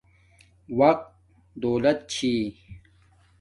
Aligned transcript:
وقت 0.79 1.07
دولت 1.63 1.97
چھی 2.11 2.33